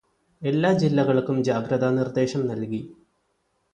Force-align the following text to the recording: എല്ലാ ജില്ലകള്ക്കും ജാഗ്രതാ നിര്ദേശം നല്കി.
എല്ലാ 0.41 0.73
ജില്ലകള്ക്കും 0.73 1.43
ജാഗ്രതാ 1.43 1.89
നിര്ദേശം 1.91 2.47
നല്കി. 2.47 2.81